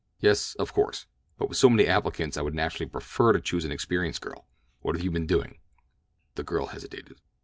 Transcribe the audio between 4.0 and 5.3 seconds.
girl. What have you been